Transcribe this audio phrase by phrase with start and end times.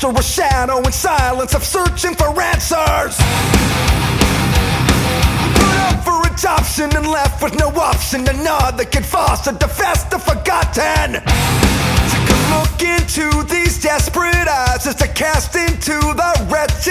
[0.00, 3.16] master of shadow and silence of searching for answers.
[5.54, 9.68] Put up for adoption and left with no option to nod that could foster the
[9.68, 11.20] fast the forgotten.
[12.12, 16.89] Take a look into these desperate eyes as to cast into the wretched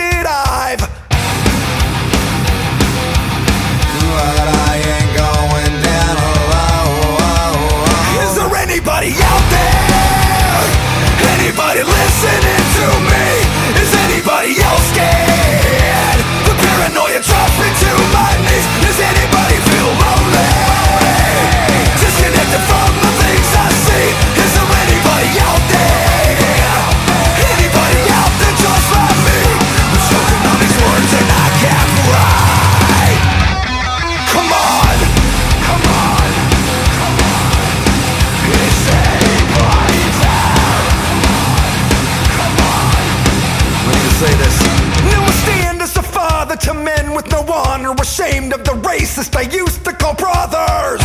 [38.59, 39.21] to say
[39.55, 40.83] fight down.
[42.37, 43.01] Come on!
[43.87, 44.57] We say this.
[45.09, 49.33] Now I stand as a father to men with no honor, ashamed of the racist
[49.51, 51.01] used to call brothers.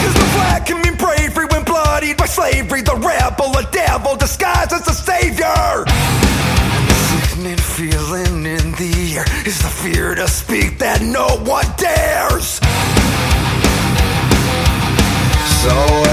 [0.00, 2.82] Cause the flag can mean bravery when bloodied by slavery.
[2.82, 6.27] The rebel, a devil disguised as a savior.
[10.18, 12.58] To speak that no one dares.
[15.62, 16.07] So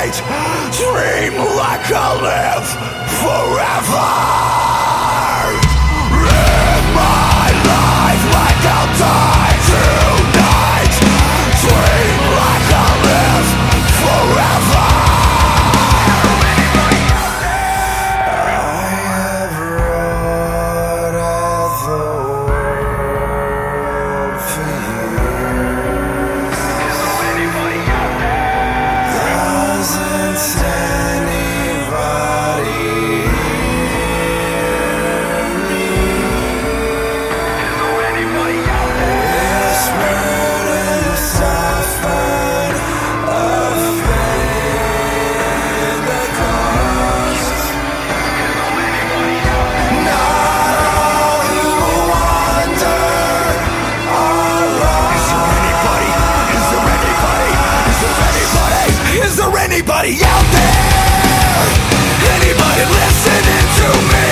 [0.00, 0.22] tonight.
[0.72, 2.66] Dream like I'll live
[3.20, 4.69] forever.
[59.72, 61.70] Anybody out there?
[62.26, 64.29] Anybody listening to me?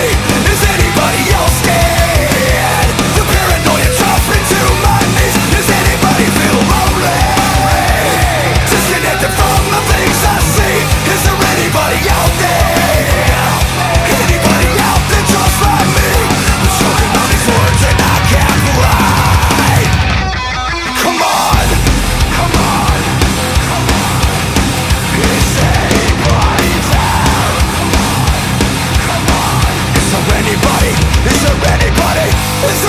[32.60, 32.88] It's